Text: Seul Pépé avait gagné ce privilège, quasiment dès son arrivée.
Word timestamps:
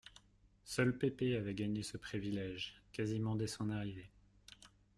Seul 0.63 0.97
Pépé 0.97 1.35
avait 1.37 1.53
gagné 1.53 1.83
ce 1.83 1.95
privilège, 1.95 2.81
quasiment 2.91 3.35
dès 3.35 3.45
son 3.45 3.69
arrivée. 3.69 4.09